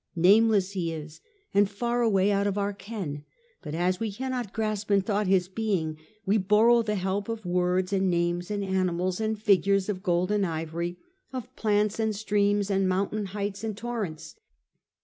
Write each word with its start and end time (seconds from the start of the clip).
Nameless 0.15 0.71
He 0.71 0.91
is, 0.91 1.21
and 1.53 1.69
far 1.69 2.01
away 2.01 2.31
out 2.31 2.47
of 2.47 2.57
our 2.57 2.73
ken; 2.73 3.23
but 3.61 3.75
as 3.75 3.99
we 3.99 4.11
cannot 4.11 4.51
grasp 4.51 4.89
in 4.89 5.01
thought 5.03 5.27
His 5.27 5.47
being, 5.47 5.95
we 6.25 6.39
borrow 6.39 6.81
the 6.81 6.95
help 6.95 7.29
of 7.29 7.45
words, 7.45 7.93
and 7.93 8.09
names, 8.09 8.49
and 8.49 8.63
animals, 8.63 9.21
and 9.21 9.39
figures 9.39 9.89
of 9.89 10.01
gold 10.01 10.31
and 10.31 10.43
ivory; 10.43 10.97
of 11.31 11.55
plants 11.55 11.99
and 11.99 12.15
streams, 12.15 12.71
and 12.71 12.89
mountain 12.89 13.27
heights 13.27 13.59
cn. 13.59 13.61
VII. 13.61 13.61
i6o 13.61 13.61
The 13.61 13.61
Age 13.61 13.61
of 13.61 13.61
the 13.61 13.61
Antonines, 13.61 13.63
ind 13.63 13.77
torrents. 13.77 14.35